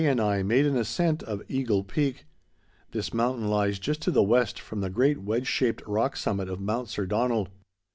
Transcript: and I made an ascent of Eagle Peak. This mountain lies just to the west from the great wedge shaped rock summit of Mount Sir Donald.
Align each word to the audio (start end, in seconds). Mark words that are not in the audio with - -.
and 0.03 0.19
I 0.19 0.41
made 0.41 0.65
an 0.65 0.75
ascent 0.75 1.21
of 1.21 1.43
Eagle 1.47 1.83
Peak. 1.83 2.25
This 2.91 3.13
mountain 3.13 3.47
lies 3.47 3.77
just 3.77 4.01
to 4.01 4.09
the 4.09 4.23
west 4.23 4.59
from 4.59 4.81
the 4.81 4.89
great 4.89 5.19
wedge 5.19 5.45
shaped 5.45 5.83
rock 5.85 6.17
summit 6.17 6.49
of 6.49 6.59
Mount 6.59 6.89
Sir 6.89 7.05
Donald. 7.05 7.49